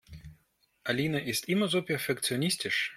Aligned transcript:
Alina 0.83 1.19
ist 1.19 1.47
immer 1.47 1.67
so 1.67 1.83
perfektionistisch. 1.83 2.89